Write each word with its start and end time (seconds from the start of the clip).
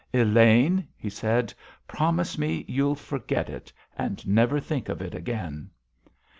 "Elaine," 0.15 0.87
he 0.97 1.11
said, 1.11 1.53
"promise 1.87 2.35
me 2.35 2.65
you'll 2.67 2.95
forget 2.95 3.51
it, 3.51 3.71
and 3.95 4.27
never 4.27 4.59
think 4.59 4.89
of 4.89 4.99
it 4.99 5.13
again?" 5.13 5.69